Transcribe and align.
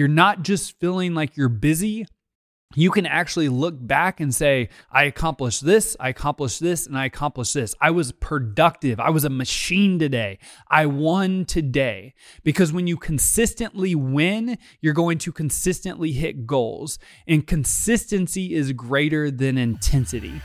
you're 0.00 0.08
not 0.08 0.42
just 0.42 0.80
feeling 0.80 1.14
like 1.14 1.36
you're 1.36 1.50
busy, 1.50 2.06
you 2.74 2.90
can 2.90 3.04
actually 3.04 3.50
look 3.50 3.74
back 3.78 4.18
and 4.18 4.34
say, 4.34 4.70
I 4.90 5.02
accomplished 5.02 5.62
this, 5.62 5.94
I 6.00 6.08
accomplished 6.08 6.62
this, 6.62 6.86
and 6.86 6.96
I 6.96 7.04
accomplished 7.04 7.52
this. 7.52 7.74
I 7.82 7.90
was 7.90 8.10
productive. 8.12 8.98
I 8.98 9.10
was 9.10 9.24
a 9.24 9.28
machine 9.28 9.98
today. 9.98 10.38
I 10.70 10.86
won 10.86 11.44
today. 11.44 12.14
Because 12.44 12.72
when 12.72 12.86
you 12.86 12.96
consistently 12.96 13.94
win, 13.94 14.56
you're 14.80 14.94
going 14.94 15.18
to 15.18 15.32
consistently 15.32 16.12
hit 16.12 16.46
goals. 16.46 16.98
And 17.26 17.46
consistency 17.46 18.54
is 18.54 18.72
greater 18.72 19.30
than 19.30 19.58
intensity. 19.58 20.40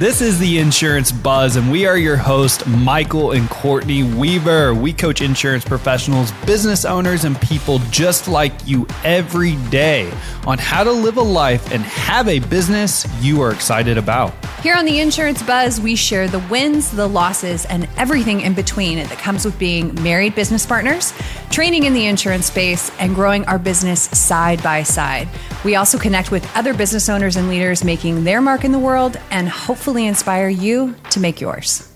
This 0.00 0.20
is 0.20 0.40
the 0.40 0.58
Insurance 0.58 1.12
Buzz, 1.12 1.54
and 1.54 1.70
we 1.70 1.86
are 1.86 1.96
your 1.96 2.16
hosts, 2.16 2.66
Michael 2.66 3.30
and 3.30 3.48
Courtney 3.48 4.02
Weaver. 4.02 4.74
We 4.74 4.92
coach 4.92 5.20
insurance 5.20 5.64
professionals, 5.64 6.32
business 6.46 6.84
owners, 6.84 7.24
and 7.24 7.40
people 7.40 7.78
just 7.92 8.26
like 8.26 8.52
you 8.66 8.88
every 9.04 9.54
day 9.70 10.12
on 10.48 10.58
how 10.58 10.82
to 10.82 10.90
live 10.90 11.16
a 11.16 11.22
life 11.22 11.70
and 11.70 11.84
have 11.84 12.26
a 12.26 12.40
business 12.40 13.06
you 13.22 13.40
are 13.40 13.52
excited 13.52 13.96
about. 13.96 14.34
Here 14.64 14.74
on 14.74 14.84
the 14.84 14.98
Insurance 14.98 15.44
Buzz, 15.44 15.80
we 15.80 15.94
share 15.94 16.26
the 16.26 16.40
wins, 16.50 16.90
the 16.90 17.06
losses, 17.06 17.64
and 17.66 17.88
everything 17.96 18.40
in 18.40 18.54
between 18.54 18.98
that 18.98 19.18
comes 19.18 19.44
with 19.44 19.56
being 19.60 19.94
married 20.02 20.34
business 20.34 20.66
partners, 20.66 21.14
training 21.50 21.84
in 21.84 21.94
the 21.94 22.06
insurance 22.06 22.46
space, 22.46 22.90
and 22.98 23.14
growing 23.14 23.44
our 23.44 23.60
business 23.60 24.02
side 24.02 24.60
by 24.60 24.82
side. 24.82 25.28
We 25.64 25.76
also 25.76 25.98
connect 25.98 26.30
with 26.30 26.46
other 26.54 26.74
business 26.74 27.08
owners 27.08 27.36
and 27.36 27.48
leaders 27.48 27.82
making 27.82 28.24
their 28.24 28.42
mark 28.42 28.64
in 28.64 28.72
the 28.72 28.78
world 28.78 29.18
and 29.30 29.48
hopefully 29.48 30.06
inspire 30.06 30.48
you 30.48 30.94
to 31.10 31.20
make 31.20 31.40
yours. 31.40 31.90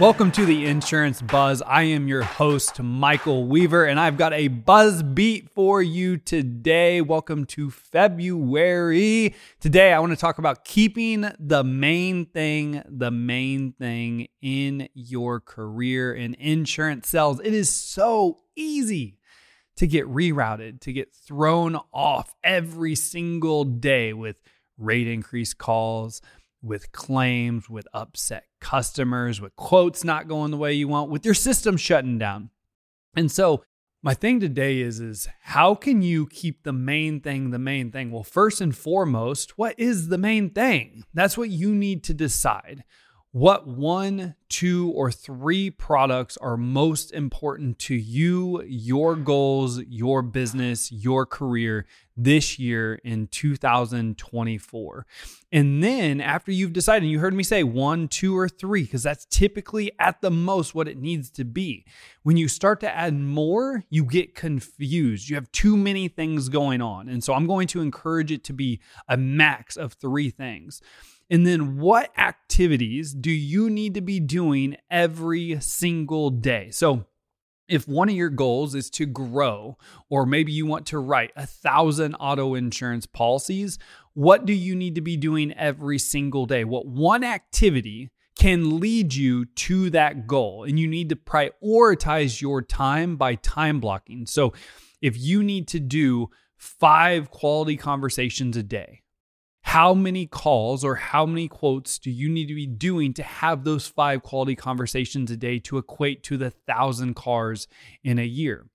Welcome 0.00 0.32
to 0.32 0.46
the 0.46 0.66
Insurance 0.66 1.20
Buzz. 1.20 1.62
I 1.62 1.82
am 1.82 2.08
your 2.08 2.22
host, 2.22 2.80
Michael 2.82 3.46
Weaver, 3.46 3.84
and 3.84 4.00
I've 4.00 4.16
got 4.16 4.32
a 4.32 4.48
buzz 4.48 5.02
beat 5.02 5.50
for 5.50 5.82
you 5.82 6.16
today. 6.16 7.02
Welcome 7.02 7.44
to 7.46 7.70
February. 7.70 9.34
Today, 9.60 9.92
I 9.92 9.98
want 10.00 10.12
to 10.12 10.16
talk 10.16 10.38
about 10.38 10.64
keeping 10.64 11.30
the 11.38 11.62
main 11.62 12.24
thing, 12.24 12.82
the 12.88 13.10
main 13.10 13.72
thing 13.72 14.28
in 14.40 14.88
your 14.94 15.40
career 15.40 16.14
in 16.14 16.34
insurance 16.34 17.08
sales. 17.08 17.40
It 17.40 17.52
is 17.52 17.68
so 17.68 18.38
easy 18.56 19.18
to 19.76 19.86
get 19.86 20.06
rerouted, 20.06 20.80
to 20.80 20.92
get 20.92 21.14
thrown 21.14 21.78
off 21.92 22.34
every 22.42 22.94
single 22.94 23.64
day 23.64 24.14
with 24.14 24.40
rate 24.78 25.06
increase 25.06 25.54
calls 25.54 26.22
with 26.62 26.92
claims, 26.92 27.68
with 27.68 27.86
upset 27.92 28.44
customers, 28.60 29.40
with 29.40 29.54
quotes 29.56 30.04
not 30.04 30.28
going 30.28 30.50
the 30.50 30.56
way 30.56 30.72
you 30.72 30.88
want, 30.88 31.10
with 31.10 31.24
your 31.24 31.34
system 31.34 31.76
shutting 31.76 32.18
down. 32.18 32.50
And 33.16 33.30
so, 33.30 33.64
my 34.04 34.14
thing 34.14 34.40
today 34.40 34.80
is 34.80 34.98
is 34.98 35.28
how 35.42 35.74
can 35.74 36.02
you 36.02 36.26
keep 36.26 36.64
the 36.64 36.72
main 36.72 37.20
thing 37.20 37.50
the 37.50 37.58
main 37.58 37.92
thing? 37.92 38.10
Well, 38.10 38.24
first 38.24 38.60
and 38.60 38.76
foremost, 38.76 39.56
what 39.56 39.78
is 39.78 40.08
the 40.08 40.18
main 40.18 40.50
thing? 40.50 41.04
That's 41.14 41.38
what 41.38 41.50
you 41.50 41.74
need 41.74 42.02
to 42.04 42.14
decide 42.14 42.84
what 43.32 43.66
one, 43.66 44.34
two, 44.50 44.90
or 44.90 45.10
three 45.10 45.70
products 45.70 46.36
are 46.36 46.58
most 46.58 47.10
important 47.12 47.78
to 47.78 47.94
you, 47.94 48.62
your 48.66 49.16
goals, 49.16 49.80
your 49.84 50.20
business, 50.20 50.92
your 50.92 51.24
career 51.24 51.86
this 52.14 52.58
year 52.58 52.96
in 52.96 53.26
2024. 53.28 55.06
And 55.50 55.82
then 55.82 56.20
after 56.20 56.52
you've 56.52 56.74
decided, 56.74 57.08
you 57.08 57.20
heard 57.20 57.32
me 57.32 57.42
say 57.42 57.62
one, 57.62 58.06
two, 58.06 58.36
or 58.36 58.50
three, 58.50 58.82
because 58.82 59.02
that's 59.02 59.24
typically 59.24 59.90
at 59.98 60.20
the 60.20 60.30
most 60.30 60.74
what 60.74 60.86
it 60.86 60.98
needs 60.98 61.30
to 61.30 61.44
be. 61.46 61.86
When 62.24 62.36
you 62.36 62.48
start 62.48 62.80
to 62.80 62.94
add 62.94 63.14
more, 63.14 63.84
you 63.88 64.04
get 64.04 64.34
confused. 64.34 65.30
You 65.30 65.36
have 65.36 65.50
too 65.52 65.78
many 65.78 66.08
things 66.08 66.50
going 66.50 66.82
on. 66.82 67.08
And 67.08 67.24
so 67.24 67.32
I'm 67.32 67.46
going 67.46 67.66
to 67.68 67.80
encourage 67.80 68.30
it 68.30 68.44
to 68.44 68.52
be 68.52 68.80
a 69.08 69.16
max 69.16 69.78
of 69.78 69.94
three 69.94 70.28
things. 70.28 70.82
And 71.32 71.46
then 71.46 71.78
what 71.78 72.12
activities 72.18 73.14
do 73.14 73.30
you 73.30 73.70
need 73.70 73.94
to 73.94 74.02
be 74.02 74.20
doing 74.20 74.76
every 74.90 75.58
single 75.62 76.28
day? 76.28 76.68
So, 76.70 77.06
if 77.68 77.88
one 77.88 78.10
of 78.10 78.14
your 78.14 78.28
goals 78.28 78.74
is 78.74 78.90
to 78.90 79.06
grow, 79.06 79.78
or 80.10 80.26
maybe 80.26 80.52
you 80.52 80.66
want 80.66 80.84
to 80.88 80.98
write 80.98 81.30
a 81.34 81.46
thousand 81.46 82.16
auto 82.16 82.54
insurance 82.54 83.06
policies, 83.06 83.78
what 84.12 84.44
do 84.44 84.52
you 84.52 84.76
need 84.76 84.94
to 84.96 85.00
be 85.00 85.16
doing 85.16 85.54
every 85.54 85.98
single 85.98 86.44
day? 86.44 86.64
What 86.64 86.86
one 86.86 87.24
activity 87.24 88.10
can 88.38 88.78
lead 88.78 89.14
you 89.14 89.46
to 89.46 89.88
that 89.88 90.26
goal? 90.26 90.64
And 90.64 90.78
you 90.78 90.86
need 90.86 91.08
to 91.08 91.16
prioritize 91.16 92.42
your 92.42 92.60
time 92.60 93.16
by 93.16 93.36
time 93.36 93.80
blocking. 93.80 94.26
So, 94.26 94.52
if 95.00 95.16
you 95.16 95.42
need 95.42 95.66
to 95.68 95.80
do 95.80 96.28
five 96.58 97.30
quality 97.30 97.78
conversations 97.78 98.54
a 98.58 98.62
day, 98.62 99.01
how 99.72 99.94
many 99.94 100.26
calls 100.26 100.84
or 100.84 100.96
how 100.96 101.24
many 101.24 101.48
quotes 101.48 101.98
do 101.98 102.10
you 102.10 102.28
need 102.28 102.46
to 102.46 102.54
be 102.54 102.66
doing 102.66 103.14
to 103.14 103.22
have 103.22 103.64
those 103.64 103.88
five 103.88 104.22
quality 104.22 104.54
conversations 104.54 105.30
a 105.30 105.36
day 105.36 105.58
to 105.58 105.78
equate 105.78 106.22
to 106.22 106.36
the 106.36 106.50
thousand 106.50 107.14
cars 107.14 107.68
in 108.04 108.18
a 108.18 108.22
year? 108.22 108.66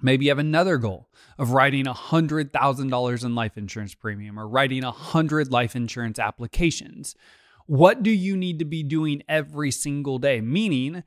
Maybe 0.00 0.24
you 0.24 0.30
have 0.30 0.38
another 0.38 0.78
goal 0.78 1.10
of 1.36 1.50
writing 1.50 1.84
$100,000 1.84 3.24
in 3.24 3.34
life 3.34 3.58
insurance 3.58 3.94
premium 3.94 4.40
or 4.40 4.48
writing 4.48 4.84
100 4.84 5.52
life 5.52 5.76
insurance 5.76 6.18
applications. 6.18 7.14
What 7.66 8.02
do 8.02 8.10
you 8.10 8.34
need 8.34 8.58
to 8.60 8.64
be 8.64 8.82
doing 8.82 9.22
every 9.28 9.70
single 9.70 10.18
day? 10.18 10.40
Meaning, 10.40 11.02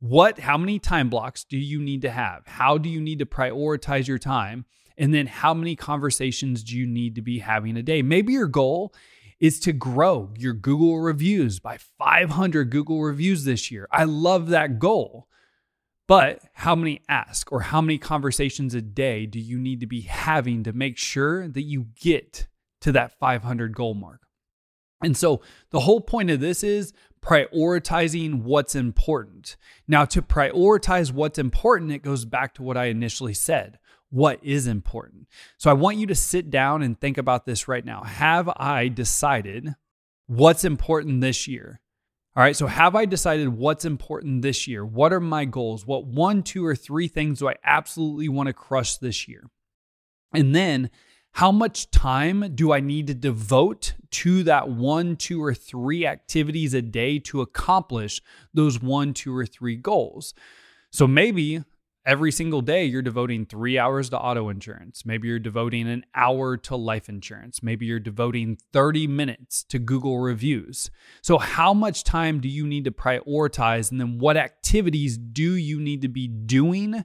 what 0.00 0.40
how 0.40 0.58
many 0.58 0.78
time 0.78 1.08
blocks 1.08 1.44
do 1.44 1.56
you 1.56 1.80
need 1.80 2.02
to 2.02 2.10
have? 2.10 2.42
How 2.46 2.76
do 2.76 2.90
you 2.90 3.00
need 3.00 3.20
to 3.20 3.26
prioritize 3.26 4.06
your 4.06 4.18
time? 4.18 4.66
And 4.98 5.12
then 5.12 5.26
how 5.26 5.52
many 5.52 5.76
conversations 5.76 6.62
do 6.62 6.76
you 6.76 6.86
need 6.86 7.14
to 7.16 7.22
be 7.22 7.40
having 7.40 7.76
a 7.76 7.82
day? 7.82 8.02
Maybe 8.02 8.32
your 8.32 8.46
goal 8.46 8.94
is 9.38 9.60
to 9.60 9.72
grow 9.72 10.32
your 10.38 10.54
Google 10.54 10.98
reviews 11.00 11.60
by 11.60 11.78
500 11.98 12.70
Google 12.70 13.02
reviews 13.02 13.44
this 13.44 13.70
year. 13.70 13.86
I 13.90 14.04
love 14.04 14.48
that 14.48 14.78
goal. 14.78 15.28
But 16.08 16.40
how 16.54 16.76
many 16.76 17.02
ask 17.08 17.50
or 17.50 17.60
how 17.60 17.80
many 17.80 17.98
conversations 17.98 18.74
a 18.74 18.80
day 18.80 19.26
do 19.26 19.40
you 19.40 19.58
need 19.58 19.80
to 19.80 19.86
be 19.86 20.02
having 20.02 20.62
to 20.62 20.72
make 20.72 20.96
sure 20.96 21.48
that 21.48 21.62
you 21.62 21.88
get 22.00 22.46
to 22.82 22.92
that 22.92 23.18
500 23.18 23.74
goal 23.74 23.94
mark? 23.94 24.20
And 25.02 25.16
so 25.16 25.42
the 25.70 25.80
whole 25.80 26.00
point 26.00 26.30
of 26.30 26.40
this 26.40 26.62
is 26.62 26.92
prioritizing 27.20 28.42
what's 28.42 28.76
important. 28.76 29.56
Now, 29.88 30.04
to 30.06 30.22
prioritize 30.22 31.10
what's 31.12 31.38
important, 31.38 31.90
it 31.90 32.02
goes 32.02 32.24
back 32.24 32.54
to 32.54 32.62
what 32.62 32.76
I 32.76 32.86
initially 32.86 33.34
said 33.34 33.78
what 34.16 34.42
is 34.42 34.66
important. 34.66 35.28
So 35.58 35.68
I 35.68 35.74
want 35.74 35.98
you 35.98 36.06
to 36.06 36.14
sit 36.14 36.48
down 36.48 36.80
and 36.80 36.98
think 36.98 37.18
about 37.18 37.44
this 37.44 37.68
right 37.68 37.84
now. 37.84 38.02
Have 38.02 38.48
I 38.56 38.88
decided 38.88 39.74
what's 40.26 40.64
important 40.64 41.20
this 41.20 41.46
year? 41.46 41.82
All 42.34 42.42
right, 42.42 42.56
so 42.56 42.66
have 42.66 42.94
I 42.94 43.04
decided 43.04 43.50
what's 43.50 43.84
important 43.84 44.40
this 44.40 44.66
year? 44.66 44.86
What 44.86 45.12
are 45.12 45.20
my 45.20 45.44
goals? 45.44 45.86
What 45.86 46.06
one, 46.06 46.42
two, 46.42 46.64
or 46.64 46.74
three 46.74 47.08
things 47.08 47.40
do 47.40 47.48
I 47.50 47.56
absolutely 47.62 48.30
want 48.30 48.46
to 48.46 48.54
crush 48.54 48.96
this 48.96 49.28
year? 49.28 49.50
And 50.32 50.54
then 50.54 50.88
how 51.32 51.52
much 51.52 51.90
time 51.90 52.54
do 52.54 52.72
I 52.72 52.80
need 52.80 53.08
to 53.08 53.14
devote 53.14 53.92
to 54.12 54.42
that 54.44 54.70
one, 54.70 55.16
two, 55.16 55.44
or 55.44 55.52
three 55.52 56.06
activities 56.06 56.72
a 56.72 56.80
day 56.80 57.18
to 57.18 57.42
accomplish 57.42 58.22
those 58.54 58.80
one, 58.80 59.12
two, 59.12 59.36
or 59.36 59.44
three 59.44 59.76
goals? 59.76 60.32
So 60.90 61.06
maybe 61.06 61.62
every 62.06 62.30
single 62.30 62.62
day 62.62 62.84
you're 62.84 63.02
devoting 63.02 63.44
three 63.44 63.76
hours 63.76 64.08
to 64.10 64.18
auto 64.18 64.48
insurance. 64.48 65.04
Maybe 65.04 65.26
you're 65.26 65.40
devoting 65.40 65.88
an 65.88 66.06
hour 66.14 66.56
to 66.58 66.76
life 66.76 67.08
insurance. 67.08 67.62
Maybe 67.62 67.84
you're 67.84 67.98
devoting 67.98 68.58
30 68.72 69.08
minutes 69.08 69.64
to 69.64 69.80
Google 69.80 70.20
reviews. 70.20 70.90
So, 71.20 71.38
how 71.38 71.74
much 71.74 72.04
time 72.04 72.40
do 72.40 72.48
you 72.48 72.66
need 72.66 72.84
to 72.84 72.92
prioritize? 72.92 73.90
And 73.90 74.00
then, 74.00 74.18
what 74.18 74.36
activities 74.36 75.18
do 75.18 75.54
you 75.56 75.80
need 75.80 76.02
to 76.02 76.08
be 76.08 76.28
doing 76.28 77.04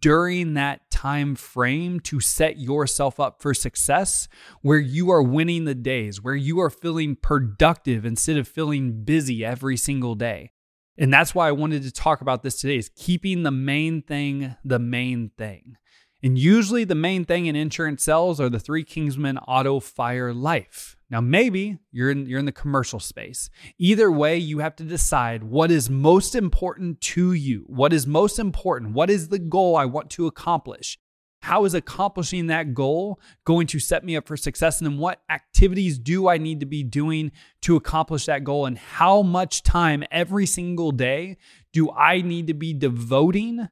during 0.00 0.54
that 0.54 0.90
time 0.90 1.36
frame 1.36 2.00
to 2.00 2.18
set 2.18 2.58
yourself 2.58 3.20
up 3.20 3.42
for 3.42 3.52
success 3.52 4.28
where 4.62 4.78
you 4.78 5.10
are 5.10 5.22
winning 5.22 5.66
the 5.66 5.74
days, 5.74 6.22
where 6.22 6.34
you 6.34 6.58
are 6.60 6.70
feeling 6.70 7.14
productive 7.14 8.06
instead 8.06 8.38
of 8.38 8.48
feeling 8.48 9.04
busy 9.04 9.44
every 9.44 9.76
single 9.76 10.14
day? 10.14 10.50
And 10.98 11.12
that's 11.12 11.34
why 11.34 11.48
I 11.48 11.52
wanted 11.52 11.84
to 11.84 11.92
talk 11.92 12.20
about 12.20 12.42
this 12.42 12.60
today 12.60 12.76
is 12.76 12.90
keeping 12.96 13.44
the 13.44 13.52
main 13.52 14.02
thing 14.02 14.56
the 14.64 14.80
main 14.80 15.30
thing. 15.38 15.76
And 16.20 16.36
usually 16.36 16.82
the 16.82 16.96
main 16.96 17.24
thing 17.24 17.46
in 17.46 17.54
insurance 17.54 18.02
sales 18.02 18.40
are 18.40 18.48
the 18.48 18.58
three 18.58 18.84
Kingsmen 18.84 19.38
auto 19.46 19.78
fire 19.78 20.34
life. 20.34 20.96
Now 21.08 21.20
maybe 21.20 21.78
you're 21.92 22.10
in 22.10 22.26
you're 22.26 22.40
in 22.40 22.44
the 22.44 22.52
commercial 22.52 22.98
space. 22.98 23.48
Either 23.78 24.10
way, 24.10 24.36
you 24.36 24.58
have 24.58 24.74
to 24.76 24.84
decide 24.84 25.44
what 25.44 25.70
is 25.70 25.88
most 25.88 26.34
important 26.34 27.00
to 27.00 27.32
you. 27.32 27.64
What 27.68 27.92
is 27.92 28.06
most 28.06 28.40
important? 28.40 28.92
What 28.92 29.08
is 29.08 29.28
the 29.28 29.38
goal 29.38 29.76
I 29.76 29.84
want 29.84 30.10
to 30.10 30.26
accomplish? 30.26 30.98
How 31.40 31.64
is 31.64 31.74
accomplishing 31.74 32.48
that 32.48 32.74
goal 32.74 33.20
going 33.44 33.66
to 33.68 33.78
set 33.78 34.04
me 34.04 34.16
up 34.16 34.26
for 34.26 34.36
success? 34.36 34.80
And 34.80 34.90
then 34.90 34.98
what 34.98 35.22
activities 35.30 35.98
do 35.98 36.28
I 36.28 36.38
need 36.38 36.60
to 36.60 36.66
be 36.66 36.82
doing 36.82 37.32
to 37.62 37.76
accomplish 37.76 38.26
that 38.26 38.44
goal? 38.44 38.66
And 38.66 38.76
how 38.76 39.22
much 39.22 39.62
time 39.62 40.04
every 40.10 40.46
single 40.46 40.90
day 40.90 41.36
do 41.72 41.90
I 41.92 42.22
need 42.22 42.48
to 42.48 42.54
be 42.54 42.74
devoting 42.74 43.68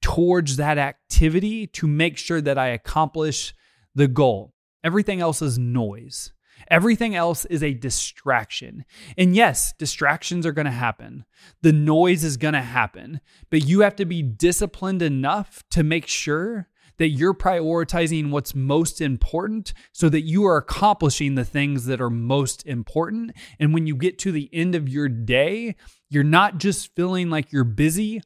towards 0.00 0.56
that 0.56 0.78
activity 0.78 1.66
to 1.66 1.86
make 1.88 2.16
sure 2.18 2.40
that 2.40 2.58
I 2.58 2.68
accomplish 2.68 3.54
the 3.94 4.08
goal? 4.08 4.54
Everything 4.84 5.20
else 5.20 5.42
is 5.42 5.58
noise. 5.58 6.32
Everything 6.70 7.14
else 7.14 7.44
is 7.46 7.62
a 7.62 7.74
distraction. 7.74 8.84
And 9.16 9.34
yes, 9.34 9.72
distractions 9.78 10.44
are 10.44 10.52
going 10.52 10.66
to 10.66 10.70
happen. 10.72 11.24
The 11.62 11.72
noise 11.72 12.24
is 12.24 12.36
going 12.36 12.54
to 12.54 12.60
happen, 12.60 13.20
but 13.50 13.64
you 13.64 13.80
have 13.80 13.96
to 13.96 14.04
be 14.04 14.22
disciplined 14.22 15.02
enough 15.02 15.62
to 15.70 15.82
make 15.82 16.06
sure 16.06 16.68
that 16.98 17.08
you're 17.08 17.34
prioritizing 17.34 18.30
what's 18.30 18.54
most 18.54 19.00
important 19.00 19.72
so 19.92 20.08
that 20.08 20.22
you 20.22 20.44
are 20.44 20.56
accomplishing 20.56 21.34
the 21.34 21.44
things 21.44 21.86
that 21.86 22.00
are 22.00 22.10
most 22.10 22.66
important. 22.66 23.32
And 23.58 23.72
when 23.72 23.86
you 23.86 23.96
get 23.96 24.18
to 24.20 24.32
the 24.32 24.50
end 24.52 24.74
of 24.74 24.88
your 24.88 25.08
day, 25.08 25.76
you're 26.10 26.24
not 26.24 26.58
just 26.58 26.94
feeling 26.94 27.30
like 27.30 27.52
you're 27.52 27.64
busy, 27.64 28.22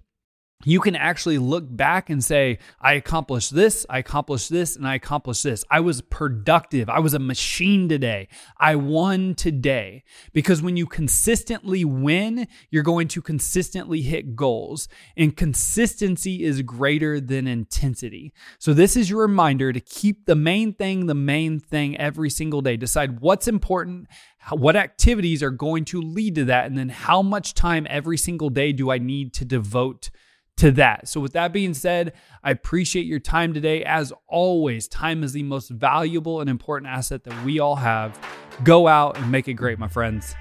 you 0.64 0.80
can 0.80 0.96
actually 0.96 1.38
look 1.38 1.64
back 1.68 2.10
and 2.10 2.22
say, 2.22 2.58
I 2.80 2.94
accomplished 2.94 3.54
this, 3.54 3.84
I 3.90 3.98
accomplished 3.98 4.50
this, 4.50 4.76
and 4.76 4.86
I 4.86 4.94
accomplished 4.94 5.42
this. 5.42 5.64
I 5.70 5.80
was 5.80 6.00
productive. 6.02 6.88
I 6.88 7.00
was 7.00 7.14
a 7.14 7.18
machine 7.18 7.88
today. 7.88 8.28
I 8.58 8.76
won 8.76 9.34
today. 9.34 10.04
Because 10.32 10.62
when 10.62 10.76
you 10.76 10.86
consistently 10.86 11.84
win, 11.84 12.46
you're 12.70 12.82
going 12.82 13.08
to 13.08 13.22
consistently 13.22 14.02
hit 14.02 14.36
goals. 14.36 14.88
And 15.16 15.36
consistency 15.36 16.44
is 16.44 16.62
greater 16.62 17.20
than 17.20 17.46
intensity. 17.46 18.32
So, 18.58 18.72
this 18.72 18.96
is 18.96 19.10
your 19.10 19.22
reminder 19.22 19.72
to 19.72 19.80
keep 19.80 20.26
the 20.26 20.36
main 20.36 20.72
thing 20.72 21.06
the 21.06 21.14
main 21.14 21.58
thing 21.60 21.96
every 21.96 22.30
single 22.30 22.60
day. 22.60 22.76
Decide 22.76 23.20
what's 23.20 23.48
important, 23.48 24.08
what 24.50 24.76
activities 24.76 25.42
are 25.42 25.50
going 25.50 25.84
to 25.86 26.00
lead 26.00 26.34
to 26.36 26.44
that, 26.46 26.66
and 26.66 26.76
then 26.76 26.88
how 26.88 27.22
much 27.22 27.54
time 27.54 27.86
every 27.90 28.18
single 28.18 28.50
day 28.50 28.72
do 28.72 28.90
I 28.90 28.98
need 28.98 29.32
to 29.34 29.44
devote 29.44 30.10
to 30.58 30.70
that. 30.72 31.08
So, 31.08 31.20
with 31.20 31.32
that 31.32 31.52
being 31.52 31.74
said, 31.74 32.12
I 32.42 32.50
appreciate 32.50 33.06
your 33.06 33.20
time 33.20 33.54
today. 33.54 33.84
As 33.84 34.12
always, 34.28 34.88
time 34.88 35.24
is 35.24 35.32
the 35.32 35.42
most 35.42 35.70
valuable 35.70 36.40
and 36.40 36.50
important 36.50 36.90
asset 36.90 37.24
that 37.24 37.44
we 37.44 37.58
all 37.58 37.76
have. 37.76 38.18
Go 38.62 38.86
out 38.86 39.18
and 39.18 39.30
make 39.30 39.48
it 39.48 39.54
great, 39.54 39.78
my 39.78 39.88
friends. 39.88 40.34